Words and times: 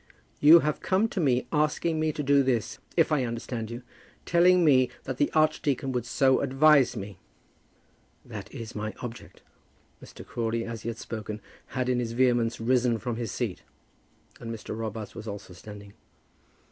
You 0.39 0.61
have 0.61 0.79
come 0.81 1.07
to 1.09 1.19
me 1.19 1.45
asking 1.51 1.99
me 1.99 2.11
to 2.11 2.23
do 2.23 2.41
this, 2.41 2.79
if 2.97 3.11
I 3.11 3.23
understand 3.23 3.69
you, 3.69 3.83
telling 4.25 4.65
me 4.65 4.89
that 5.03 5.17
the 5.17 5.31
archdeacon 5.33 5.91
would 5.91 6.07
so 6.07 6.39
advise 6.41 6.97
me." 6.97 7.19
"That 8.25 8.51
is 8.51 8.73
my 8.73 8.95
object." 9.03 9.43
Mr. 10.03 10.25
Crawley, 10.25 10.65
as 10.65 10.81
he 10.81 10.89
had 10.89 10.97
spoken, 10.97 11.39
had 11.77 11.87
in 11.87 11.99
his 11.99 12.13
vehemence 12.13 12.59
risen 12.59 12.97
from 12.97 13.17
his 13.17 13.31
seat, 13.31 13.61
and 14.39 14.51
Mr. 14.51 14.75
Robarts 14.75 15.13
was 15.13 15.27
also 15.27 15.53
standing. 15.53 15.93